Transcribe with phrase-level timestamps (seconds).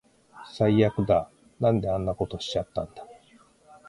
[0.51, 1.29] 最悪だ。
[1.59, 3.05] なんであんなことしちゃったんだ